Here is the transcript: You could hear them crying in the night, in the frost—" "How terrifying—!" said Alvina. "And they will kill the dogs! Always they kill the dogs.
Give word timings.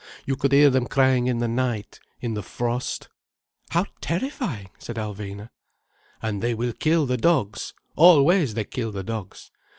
You 0.25 0.35
could 0.35 0.51
hear 0.51 0.71
them 0.71 0.87
crying 0.87 1.27
in 1.27 1.37
the 1.37 1.47
night, 1.47 1.99
in 2.21 2.33
the 2.33 2.41
frost—" 2.41 3.07
"How 3.69 3.85
terrifying—!" 4.01 4.71
said 4.79 4.95
Alvina. 4.95 5.51
"And 6.23 6.41
they 6.41 6.55
will 6.55 6.73
kill 6.73 7.05
the 7.05 7.17
dogs! 7.17 7.75
Always 7.95 8.55
they 8.55 8.63
kill 8.63 8.91
the 8.91 9.03
dogs. 9.03 9.51